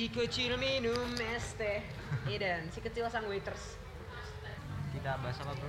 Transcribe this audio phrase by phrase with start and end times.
[0.00, 1.84] Si kecil minum es teh.
[2.24, 3.76] Idan, si kecil sang waiters.
[4.96, 5.68] Kita bahas apa bro?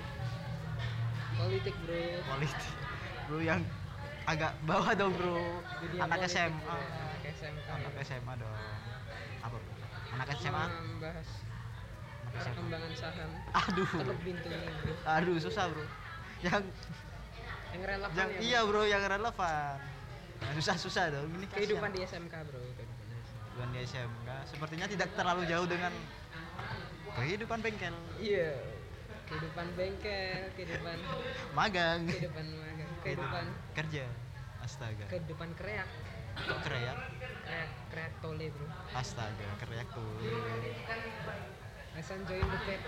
[1.35, 2.00] Politik bro.
[2.31, 2.63] Politik.
[3.28, 3.59] Bro yang
[4.23, 5.36] agak bawah dong bro.
[5.83, 6.63] Dunia Anak politik, SMA.
[6.63, 6.79] bro.
[6.79, 7.67] Anak SMK.
[7.75, 8.55] Anak SMA dong.
[9.44, 9.73] Apa bro?
[10.15, 10.63] Anak SMA?
[10.63, 11.24] SMA.
[12.32, 13.32] perkembangan saham.
[13.52, 14.16] Aduh.
[14.24, 14.94] Pintunya bro.
[15.12, 15.84] Aduh susah bro.
[16.40, 16.72] Yang
[17.76, 19.76] Yang relevan yang ya, iya bro yang relevan.
[20.40, 21.27] Nah, susah susah dong.
[21.36, 21.59] Ini kasihan.
[21.68, 22.63] Kehidupan di SMK bro.
[23.52, 23.99] Kehidupan di SMK.
[24.08, 25.91] SMK sepertinya tidak terlalu jauh dengan
[27.20, 28.55] kehidupan bengkel Iya.
[29.27, 30.98] Kehidupan bengkel, kehidupan
[31.59, 34.03] magang kehidupan magang, kehidupan kerja
[34.63, 35.88] astaga kehidupan kreak.
[36.35, 36.95] kok kreak
[37.44, 38.67] Kreak, kreak tole bro.
[38.95, 40.11] astaga kreak tuh
[41.91, 42.80] Hasan join the pack.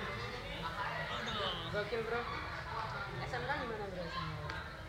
[1.75, 2.21] Gokil bro.
[3.19, 4.03] SMK gimana bro?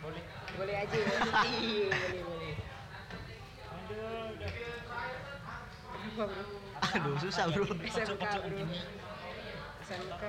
[0.06, 0.22] Boleh.
[0.54, 1.18] Boleh aja ya.
[1.50, 2.54] Iya, boleh boleh.
[6.04, 6.44] Kenapa bro?
[6.84, 8.64] aduh susah bro SMK bro.
[9.82, 10.24] SMK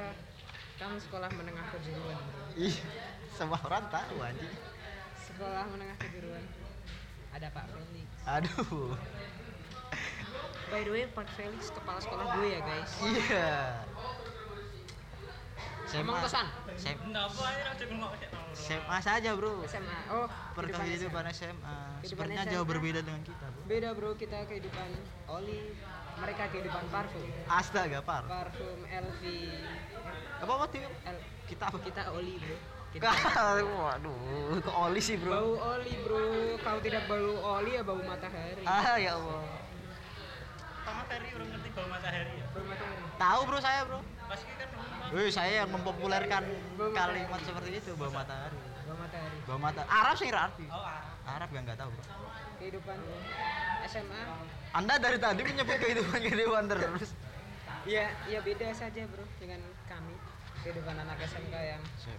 [0.76, 2.20] kan sekolah menengah kejuruan
[2.56, 2.76] ih
[3.32, 4.56] semua orang tahu anjing
[5.26, 6.40] Sekolah menengah kejuruan.
[7.36, 8.08] Ada Pak Felix.
[8.24, 8.96] aduh
[10.66, 12.92] By the way, Pak Felix kepala sekolah gue ya guys.
[13.04, 13.52] iya
[15.94, 16.48] Emang pesan?
[16.76, 17.46] SMA, Kenapa
[18.56, 20.00] SMA saja bro SMA.
[20.10, 21.52] Oh, perkehidupan SMA.
[21.52, 22.54] SMA Kehidupan sepertinya SMA.
[22.56, 24.88] jauh berbeda dengan kita bro Beda bro, kita kehidupan
[25.28, 25.76] oli,
[26.16, 27.28] mereka kehidupan parfum.
[27.52, 29.22] astaga par Parfum LV.
[30.36, 31.18] apa itu L,
[31.52, 32.58] kita apa kita oli bro.
[32.96, 33.12] Kita
[33.76, 36.24] waduh ke oli sih bro bau oli bro.
[36.64, 38.64] Kalau tidak bau oli ya bau matahari.
[38.64, 39.44] ah ya Allah
[40.86, 42.46] materi orang ngerti bau matahari ya.
[42.56, 43.04] Bau matahari.
[43.20, 44.00] tahu bro saya bro
[45.08, 46.92] Wih, saya yang mempopulerkan matahari.
[46.92, 49.38] kalimat seperti itu bau matahari Bau matahari.
[49.46, 50.82] bau mata Arab sih arti Oh.
[51.26, 52.04] Arab yang nggak tahu bro
[52.56, 52.98] Kehidupan
[53.86, 54.22] SMA.
[54.72, 57.14] Anda dari tadi menyebut kehidupan kehidupan terus
[57.86, 60.18] Ya, ya beda saja bro dengan kami.
[60.62, 62.18] Kehidupan anak SMK yang Sip.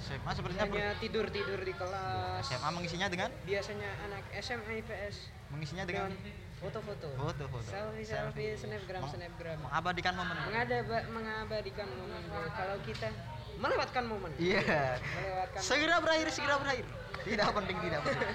[0.00, 2.46] SMA sepertinya hanya ber- tidur tidur di kelas.
[2.46, 5.16] SMA mengisinya dengan Biasanya anak SMA IPS
[5.50, 6.14] mengisinya dengan
[6.60, 7.08] foto-foto.
[7.10, 7.64] Foto-foto.
[7.66, 9.58] Selfie selfie, snapgram Meng- snapgram.
[9.60, 12.44] mengabadikan momen Mengadaba, mengabadikan momen bro.
[12.50, 13.08] Kalau kita
[13.56, 14.30] melewatkan momen.
[14.36, 15.60] iya Melewatkan.
[15.60, 16.84] segera berakhir segera berakhir
[17.22, 18.28] tidak penting tidak penting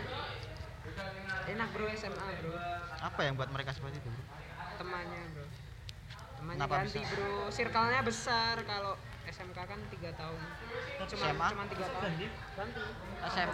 [1.47, 2.53] Enak bro SMA bro.
[2.99, 4.23] apa yang buat mereka seperti itu bro
[4.75, 5.45] Temannya bro.
[6.35, 7.11] Temannya Kenapa ganti bisa?
[7.11, 7.33] bro.
[7.47, 8.93] Circle-nya besar kalau
[9.25, 10.37] SMK kan tiga tahun.
[11.07, 11.47] Cuma SMA?
[11.49, 12.03] cuma tiga tahun.
[12.05, 12.27] Ganti?
[12.29, 12.81] Ganti.
[13.25, 13.49] SM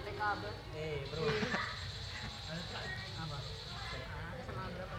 [0.00, 0.42] TKB.
[0.74, 1.22] Eh, bro.
[3.20, 3.38] Apa?
[4.40, 4.94] SMA berapa?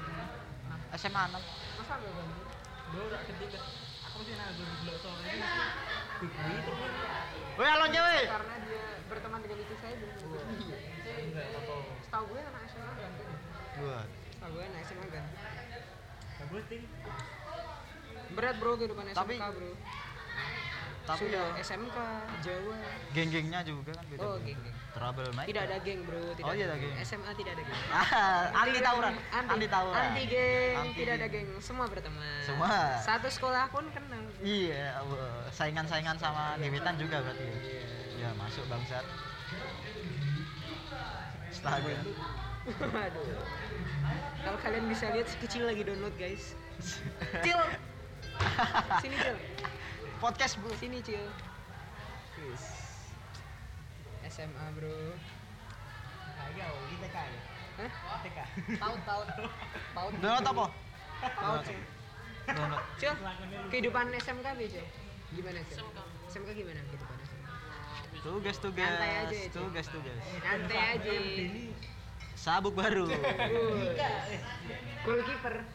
[0.93, 1.39] SMA 6
[1.77, 2.41] Masa nggak ganti?
[2.91, 3.59] Bro, rak ketika
[4.03, 5.39] aku mesti nang gue blok sore ini.
[6.19, 6.91] Bukti terus.
[7.55, 9.95] Woi alon cewek Karena dia berteman dengan itu saya.
[9.95, 10.41] Iya.
[11.23, 11.75] Enggak apa.
[12.03, 13.23] Setahu gue anak SMA ganti.
[13.79, 14.07] Buat.
[14.35, 15.35] Setahu gue anak SMA ganti.
[18.31, 19.71] Berat bro kehidupan SMK Tapi- bro.
[21.01, 21.97] Tapi Sudah ya SMK
[22.41, 22.75] Jawa.
[23.11, 24.75] geng-gengnya juga kan beda Oh, geng-geng.
[24.91, 26.21] trouble maker Tidak ada geng bro.
[26.31, 26.93] Tidak Oh, iya ada geng.
[27.01, 27.79] SMA tidak ada geng.
[27.91, 28.07] ah
[28.55, 31.49] anti tawuran Anti, anti tawuran Anti geng, Anti tidak ada geng.
[31.57, 32.41] Semua berteman.
[32.41, 32.69] Semua.
[32.99, 34.23] Satu sekolah pun kenal.
[34.39, 34.99] iya
[35.49, 37.83] saingan-saingan sama gebetan juga berarti ya Iya.
[38.21, 39.05] ya masuk bangsat
[41.47, 41.97] astaga
[42.61, 43.25] Waduh.
[44.39, 46.53] Kalau kalian bisa lihat si kecil lagi download guys.
[47.43, 47.57] Cil.
[48.99, 49.37] Sini Cil.
[50.21, 51.25] Podcast bro Sini Cil.
[52.37, 52.63] Yes.
[54.29, 55.17] SMA bro.
[56.41, 57.41] Ayo, kita kaya.
[57.81, 57.91] Hah?
[58.21, 58.39] TK.
[58.77, 59.27] Taut taut.
[59.97, 60.11] Taut.
[60.21, 60.65] download apa
[62.53, 63.13] download Cil.
[63.73, 64.85] Kehidupan SMK B Cil.
[65.33, 65.81] Gimana Cil?
[66.29, 67.49] SMK gimana kehidupan SMK?
[68.21, 70.13] tugas tugas Santai aja, tugas tugas
[70.45, 71.13] Santai aja.
[72.37, 73.09] sabuk baru
[75.01, 75.65] Goalkeeper.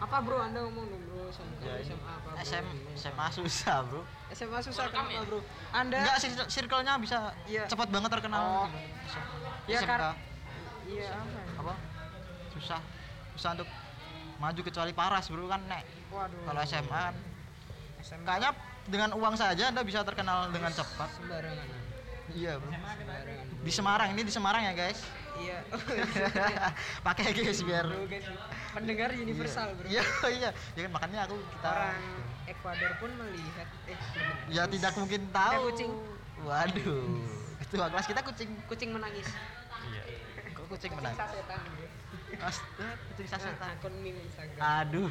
[0.00, 2.40] Apa bro Anda ngomong dong bro SMK ya, SMA apa bro?
[2.40, 2.66] SM,
[2.96, 5.38] SMA susah bro SMA susah kenapa bro?
[5.70, 7.68] Anda enggak sih circle-nya bisa Iya.
[7.68, 8.68] cepat banget terkenal Oh.
[9.64, 9.86] Ya, SMK.
[9.86, 10.16] kar-
[10.82, 11.28] Iya apa?
[11.30, 11.60] ya?
[11.60, 11.74] apa
[12.50, 12.80] susah
[13.30, 13.68] susah untuk
[14.36, 16.42] maju kecuali paras bro kan nek Waduh.
[16.42, 17.14] kalau SMA kan
[18.00, 18.50] SMK kayaknya
[18.88, 21.68] dengan uang saja anda bisa terkenal dengan cepat sembarangan.
[22.32, 22.70] Iya bro
[23.60, 25.00] di Semarang ini di Semarang ya guys
[25.40, 25.56] Iya.
[27.06, 28.28] pakai guys biar Bro, guys.
[28.70, 29.88] Pendengar universal bro.
[29.88, 30.04] iya
[30.38, 32.02] iya ya kan makanya aku kita Orang
[32.44, 33.96] Ekuador pun melihat eh
[34.48, 35.92] ya tidak mungkin tahu Ada kucing.
[36.40, 37.04] waduh
[37.58, 39.28] ketua kelas kita kucing kucing menangis.
[39.88, 40.02] iya
[40.50, 41.60] kok kucing Kucing menang sasetan.
[42.36, 44.60] Astaga, kucing Nah, sasetan akun meme Instagram.
[44.60, 45.08] aduh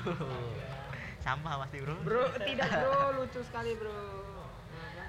[1.19, 3.97] sampah pasti bro Bro, tidak bro, lucu sekali bro.
[4.69, 5.05] Apa?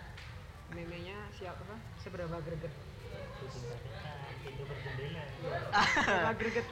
[0.72, 1.76] Memenya siapa apa?
[2.04, 2.72] Seberapa greget?
[4.60, 5.24] Berjendela.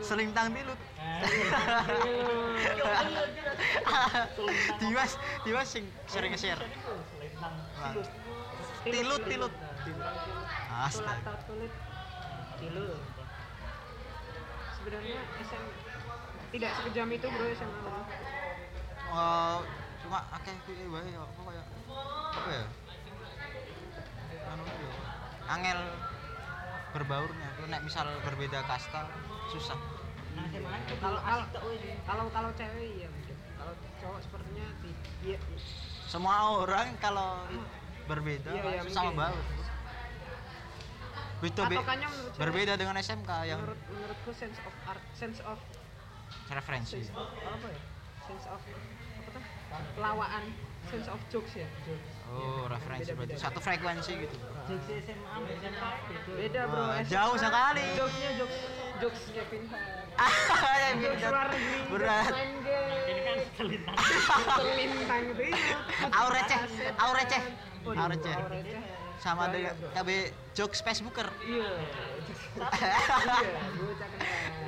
[0.04, 0.76] Selintang tilut.
[1.08, 1.56] Iya.
[4.76, 5.16] Dimas,
[5.48, 6.36] Dimas sing sering.
[6.36, 7.54] Selintang.
[7.80, 7.96] Wah.
[8.84, 9.52] Tilut, tilut.
[10.68, 11.32] Astaga.
[12.60, 13.00] Tilut.
[14.78, 15.64] Sebenarnya SM
[16.48, 17.96] tidak sekejam itu bro SMA.
[19.08, 19.58] Eh,
[20.04, 21.50] cuma akeh kuwi wae ya apa
[22.52, 22.64] ya?
[25.48, 25.54] Ya.
[25.54, 25.80] Angel
[26.90, 27.48] berbaurnya.
[27.50, 29.08] Kalau nek misal berbeda kasta
[29.48, 29.80] susah.
[30.36, 30.44] Nah,
[31.00, 31.18] Kalau
[32.04, 33.36] kalau kalau cewek mungkin.
[33.56, 35.38] Kalau cowok sepertinya ti- iya.
[36.04, 37.48] Semua orang kalau
[38.06, 39.40] berbeda Iya, iya, susah membaur.
[41.38, 45.58] Itu be- saya- berbeda dengan SMK yang menurut menurutku sense of art sense of
[46.48, 46.98] referensi.
[46.98, 47.80] sense of apa ya
[48.26, 49.42] sense of apa tuh
[49.94, 50.44] pelawaan
[50.84, 51.68] sense of jokes ya
[52.28, 54.36] Oh, referensi berarti satu frekuensi gitu.
[54.68, 55.34] Jokes SMA
[56.28, 56.62] beda.
[56.66, 57.08] bro SMA.
[57.08, 57.84] jauh sekali.
[57.96, 58.58] jokesnya jokes
[58.98, 59.62] jokes Kevin
[60.14, 60.34] Ah,
[60.98, 61.30] jokes berat.
[61.30, 62.26] luar negeri Berat.
[62.28, 62.52] game
[63.00, 63.96] Ini kan selintang.
[64.58, 65.76] selintang itu iya.
[66.10, 66.60] Au receh,
[66.96, 67.42] au receh.
[67.82, 68.34] Waduh, Au receh.
[68.50, 68.80] receh.
[69.18, 69.74] Sama dengan.
[69.94, 70.08] KB
[70.52, 71.26] jokes Facebooker.
[71.42, 72.04] iya iya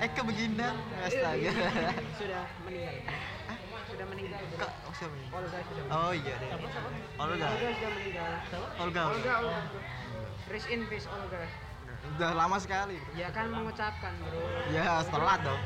[0.01, 0.75] Eh kebeginan.
[0.99, 1.51] Astaga.
[2.17, 2.95] sudah meninggal
[4.01, 5.29] sudah meninggal Kok oh, siapa ini?
[5.29, 6.49] Olga sudah Oh iya deh.
[6.49, 6.89] Siapa siapa?
[7.21, 7.47] Olga.
[7.47, 8.31] Olga sudah meninggal
[8.81, 9.03] Olga.
[9.05, 9.81] Olga Olga bro
[10.49, 11.45] rest in peace Olga
[12.01, 12.97] Udah lama sekali.
[13.13, 14.41] ya kan mengucapkan bro
[14.73, 15.61] Ya, setelah dong.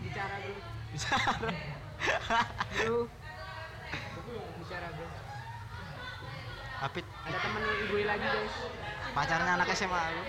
[0.00, 0.54] bicara bro
[0.90, 1.30] Bicara.
[2.74, 2.98] bro
[4.58, 5.06] bicara bro
[6.80, 8.54] Apit ada temen gue lagi guys
[9.08, 10.22] pacarnya anak SMA lu.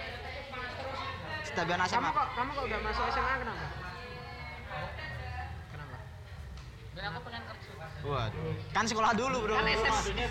[1.42, 2.10] Setabian kamu SMA.
[2.12, 3.66] kok kamu kok udah masuk SMA kenapa
[8.00, 8.54] Waduh.
[8.72, 9.56] Kan sekolah dulu, Bro.
[9.56, 9.68] Kan.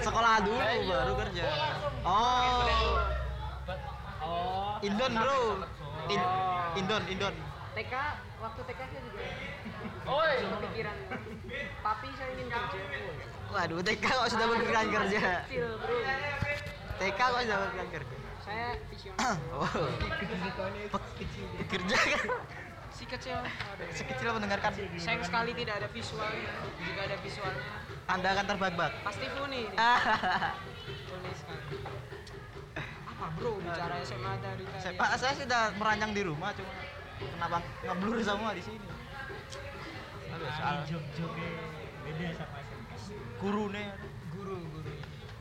[0.00, 1.42] Sekolah dulu baru kerja.
[2.02, 2.64] Oh.
[4.18, 4.76] Oh.
[4.80, 5.40] Indon, Bro.
[6.08, 6.78] In, Oh.
[6.78, 7.34] Indon, Indon.
[7.74, 7.94] TK
[8.40, 9.22] waktu TK saya juga
[10.18, 10.34] Oi.
[10.42, 10.96] kepikiran
[11.78, 12.80] papi saya ingin kerja
[13.48, 15.18] Waduh, TK kok sudah berpikiran kerja.
[15.46, 15.96] kecil bro
[16.98, 18.14] TK kok sudah berpikiran kerja.
[18.42, 19.68] saya visioner Oh.
[21.68, 22.22] Kerja kan
[22.98, 23.94] si kecil Waduh.
[23.94, 24.70] si kecil mendengarkan.
[24.96, 26.50] sayang sekali tidak ada visualnya
[26.80, 27.66] jika ada visualnya
[28.08, 28.92] Anda akan terbak-bak.
[29.04, 29.76] pasti funny ini.
[31.08, 31.76] Funny sekali
[33.08, 36.72] apa bro bicara SMA dari tadi saya, Pak, saya sudah merancang di rumah cuma
[37.18, 38.78] kenapa ngeblur semua di sini.
[40.28, 41.50] Aduh, soal Soal jok-joknya
[42.04, 43.18] beda sama SMA.
[43.38, 43.84] gurune.
[44.30, 44.92] guru guru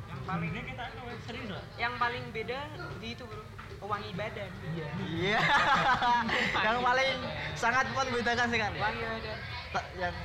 [0.07, 1.63] yang Paling paling kita kan serius lah.
[1.77, 2.59] yang paling beda
[2.97, 3.41] di itu bro
[3.79, 5.39] wangi badan iya Iya.
[6.65, 7.17] yang paling
[7.53, 8.77] sangat membedakan sekali.
[8.77, 9.37] wangi badan
[9.95, 10.15] yang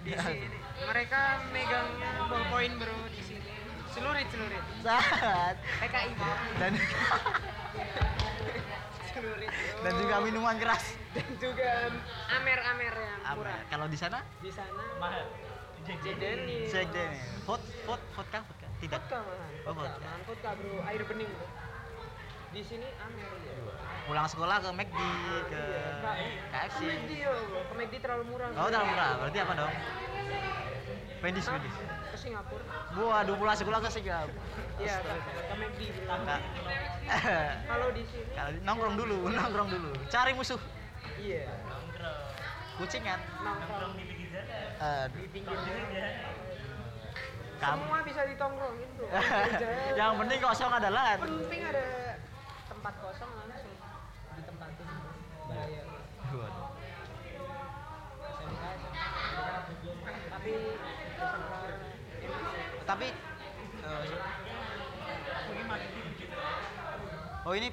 [0.00, 3.52] di sini mereka megangnya ballpoint bro di sini
[3.90, 6.72] celurit celurit saat PKI bro dan
[9.10, 9.76] celurit bro.
[9.80, 10.84] dan juga minuman keras.
[11.12, 11.70] dan juga
[12.32, 13.60] amer amer yang murah?
[13.66, 15.24] Kalau di sana di sana Mahal.
[15.84, 17.28] Jack Jack Daniels Jack Daniel.
[17.44, 18.66] Vot, vot, vodka, vodka.
[18.78, 18.96] Tidak.
[18.98, 20.02] vodka mahal Oh, vodka vodka.
[20.02, 21.46] mahal vodka bro air bening bro
[22.54, 23.52] di sini amer ya
[24.04, 25.00] Pulang sekolah ke McD,
[25.48, 25.62] ke
[26.52, 26.76] KFC.
[26.76, 27.32] ke McD yo
[27.66, 29.10] ke McD terlalu murah Oh, terlalu murah.
[29.18, 29.72] Berarti apa dong?
[29.72, 31.22] Hah?
[31.24, 31.48] Wendy's.
[31.48, 32.64] ke Singapura
[32.94, 34.44] Waduh, pulang sekolah ke Singapura.
[34.76, 35.80] iya ke, McD
[37.70, 39.90] kalau di sini Kalau nongkrong dulu, nongkrong dulu.
[40.06, 40.60] Cari musuh.
[41.18, 41.48] iya
[42.76, 43.18] Kucingan.
[43.40, 44.68] nongkrong di pinggir jalan.
[44.78, 45.84] Eh, di pinggir jalan
[47.54, 47.80] kamu.
[47.80, 49.06] semua bisa ditongkrongin bro
[50.00, 51.84] Yang penting kosong adalah penting ada
[52.84, 53.72] tempat kosong langsung
[54.36, 54.88] ditempatin
[55.48, 55.82] bahaya
[56.36, 56.68] Waduh.
[58.44, 58.64] SMK
[60.28, 60.52] tapi
[62.84, 63.06] Tapi
[63.88, 64.04] eh,
[67.48, 67.72] Oh ini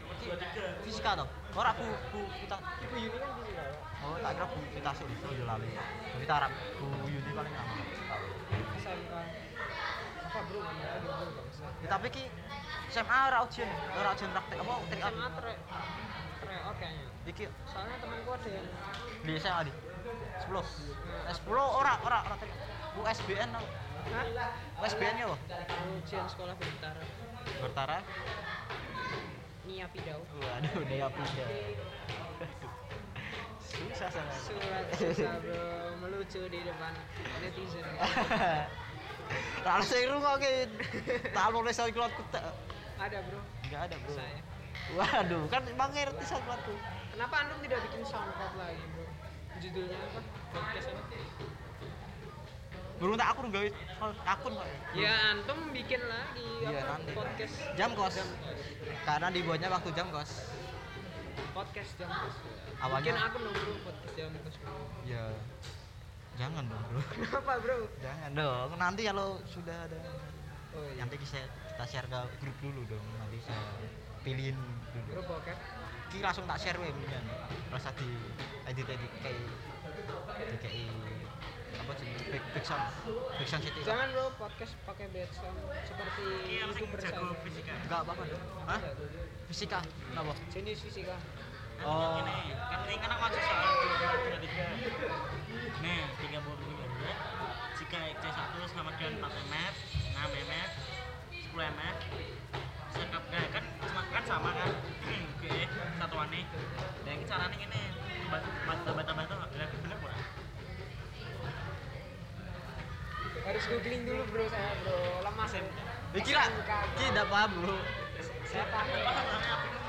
[0.88, 1.28] fisika toh?
[1.60, 3.64] Ora bu bu kita ibu Yuni kan di sini
[4.08, 5.68] Oh tak kira bu kita sih oh lali.
[5.76, 7.84] Tapi tak harap bu Yuni paling lama.
[8.80, 9.80] SMK apa bro ngomong lagi bro
[10.32, 10.51] bangsa Ya,
[11.92, 12.24] tapi ki
[12.92, 15.54] SMA ora ujian, ora ujian praktek apa teknik SMA tre
[16.44, 18.68] tryout kayaknya Iki soalnya temanku ada yang
[19.22, 19.74] di SMA di
[20.50, 20.58] 10.
[21.30, 22.58] Eh, 10 ora ora ora teknik.
[22.92, 23.70] USBN apa?
[24.82, 25.38] USBN ya apa?
[26.02, 27.04] ujian sekolah bertara
[27.62, 27.98] Bertara.
[29.70, 31.48] Nia Pidau Waduh, dia pindah.
[33.72, 34.36] Susah sangat.
[34.44, 35.64] surat susah bro
[36.04, 36.92] melucu di depan
[37.40, 37.86] netizen
[39.62, 40.70] Lalu saya rungokin.
[41.30, 42.42] Tak boleh saya keluar kuta.
[42.98, 44.12] ada bro Enggak ada, Bro.
[44.14, 44.38] saya
[44.92, 46.74] Waduh, kan emang ngerti saya keluarku.
[47.10, 49.06] kenapa antum tidak bikin soundcloud lagi bro
[49.58, 50.20] judulnya apa
[50.52, 51.18] podcast apa
[52.98, 53.68] Burung tak akun gawe
[54.28, 54.68] akun kok.
[54.94, 57.12] ya antum bikin lagi Iya, apa nanti.
[57.12, 58.16] podcast Jam kos.
[59.02, 60.32] Karena dibuatnya waktu jam kos.
[61.52, 62.36] podcast jam kos.
[62.78, 64.56] Awalnya- Bikin akun dong bro podcast jam kos.
[65.04, 65.26] ya
[66.42, 67.78] jangan dong bro Kenapa bro?
[68.00, 69.98] jangan dong nanti kalau sudah ada
[70.72, 71.04] Oh iya.
[71.04, 71.36] nanti kita
[71.68, 73.60] kita share ke grup dulu dong nanti saya
[74.22, 74.56] pilihin
[74.90, 75.58] dulu Bro bokep.
[76.08, 77.24] ki langsung tak share wae mungkin
[77.70, 78.08] rasa di
[78.66, 79.38] edit edit kayak
[80.58, 80.88] kayak
[81.74, 82.88] apa sih big big sound
[83.36, 87.20] big sound city Jangan bro podcast pakai background seperti youtuber saya.
[87.42, 87.74] fisika.
[87.82, 88.80] enggak apa apa dong hah
[89.46, 91.16] fisika kenapa Jenis fisika.
[91.86, 94.66] Oh Ini kan ini kan masuk soal dua tiga.
[95.82, 97.16] Nih tiga bulu dulu ya.
[97.82, 99.74] Jika C satu sama dengan 4 mf,
[100.14, 100.72] 6 mf,
[101.58, 101.98] 10 mf,
[102.94, 104.72] sekap nah, kan cuma kan sama kan.
[105.42, 105.66] Oke,
[105.98, 106.42] satuannya.
[107.04, 107.82] Dan ini caranya ini
[108.86, 110.22] tambah-tambah itu lebih bener kurang.
[113.42, 114.98] Harus googling dulu bro saya bro.
[115.26, 115.66] Lemah Sem.
[116.12, 116.44] Eh, kira
[117.00, 117.80] ki tidak paham bro
[118.52, 118.88] Saya paham.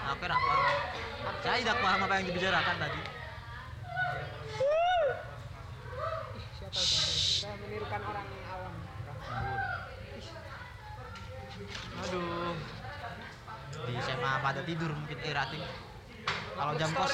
[0.07, 1.02] aku tidak paham
[1.43, 3.01] saya tidak paham apa yang dibicarakan tadi
[6.53, 6.81] siapa
[7.61, 8.75] menirukan orang awam.
[11.99, 12.55] aduh
[13.83, 15.65] di SMA pada tidur mungkin eh rating
[16.53, 17.11] kalau jam kos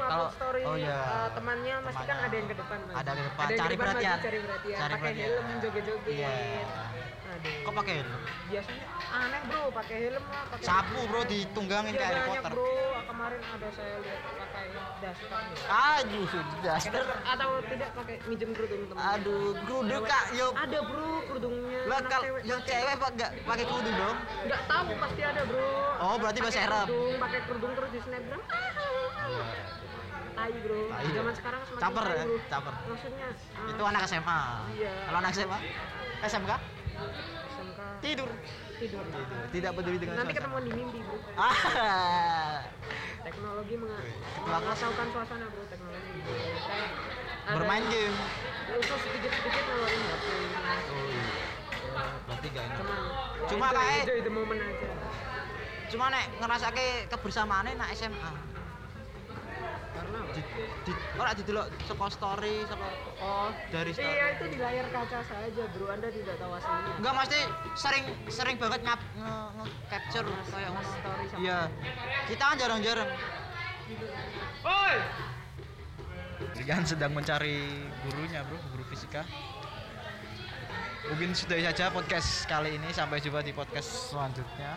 [0.00, 0.26] kalau
[0.64, 2.78] oh iya Eh, temannya pasti kan ada yang ke depan.
[2.80, 2.94] Mas.
[2.96, 4.78] ada di depan Ada cari ke perhatian cari perhatian.
[4.78, 6.08] cari pakai helm joget-joget.
[6.08, 6.36] iya
[7.26, 7.54] Aduh.
[7.60, 12.28] kok pakai helm Biasanya aneh bro, pakai helm lah, sapu bro ditunggangin Iya, kayak Harry
[12.30, 12.70] Potter bro.
[13.26, 14.64] Kemarin ada saya lihat pakai
[15.02, 15.28] daster.
[15.66, 16.78] aduh sudah
[17.26, 19.02] Atau tidak pakai minjem kerudung teman.
[19.02, 21.80] aduh kerudung kak yo Ada bro kerudungnya.
[21.90, 24.16] lah kalau yang cewek pak nggak pakai kerudung dong
[24.46, 25.66] Enggak tahu pasti ada bro.
[25.98, 26.86] Oh, berarti bahasa Arab.
[26.86, 28.42] Kerudung, pakai kerudung terus di snapgram.
[30.36, 30.80] Tai bro.
[30.86, 31.34] Tai, Zaman ya.
[31.34, 32.74] sekarang semakin Caper ya, caper.
[32.86, 34.40] Maksudnya ah, itu anak SMA
[34.72, 34.92] Iya.
[35.02, 35.58] kalau anak SMA
[36.22, 36.50] SMK
[37.98, 38.30] tidur
[38.76, 39.02] tidur.
[39.50, 41.16] tidak peduli dengan Nanti ketemuan di mimpi bro.
[41.34, 42.60] ah
[43.22, 44.60] Teknologi menga- Ketua kelas.
[44.60, 46.18] mengacaukan suasana bro teknologi.
[46.22, 46.90] Kayak
[47.48, 48.16] bermain game
[48.76, 50.26] Usus sedikit-sedikit ngeluarin HP.
[50.26, 51.24] oh iya
[52.26, 52.78] berarti gak enak
[53.46, 54.88] Cuma enjoy, kayak- enjoy the moment aja.
[55.86, 58.30] cuma nek ngerasake kebersamaannya nak SMA?
[60.36, 60.42] Di,
[60.84, 64.06] di, ora didelok saka story saka Oh, dari story.
[64.06, 65.88] iya itu di layar kaca saja bro.
[65.88, 66.92] Anda tidak tahu aslinya.
[67.00, 67.40] enggak mesti
[67.74, 71.58] sering sering banget ngap nge, nge capture kayak ngono Story sama- iya.
[72.26, 73.08] kita kan jarang-jarang.
[74.62, 74.96] Oi!
[76.56, 77.56] Rian sedang mencari
[78.02, 79.24] gurunya bro guru fisika.
[81.06, 82.90] Mungkin sudah saja podcast kali ini.
[82.90, 84.74] Sampai jumpa di podcast selanjutnya